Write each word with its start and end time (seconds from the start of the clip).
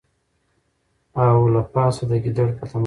او 1.25 1.37
له 1.53 1.61
پاسه 1.73 2.03
د 2.11 2.13
ګیدړ 2.23 2.49
په 2.57 2.63
تماشې 2.69 2.73
سو 2.79 2.79